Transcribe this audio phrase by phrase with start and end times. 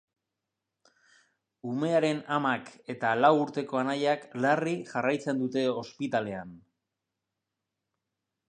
[1.71, 6.61] Umearen amak eta lau urteko anaiak larri jarraitzen dute ospitalean.